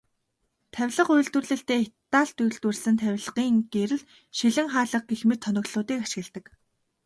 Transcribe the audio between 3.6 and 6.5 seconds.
гэрэл, шилэн хаалга гэх мэт тоноглолуудыг ашигладаг.